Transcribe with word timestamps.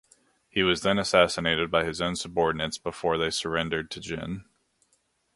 He 0.49 0.63
was 0.63 0.81
then 0.81 0.97
assassinated 0.97 1.69
by 1.69 1.85
his 1.85 2.01
own 2.01 2.15
subordinates 2.15 2.79
before 2.79 3.19
they 3.19 3.29
surrendered 3.29 3.91
to 3.91 3.99
Jin. 3.99 4.45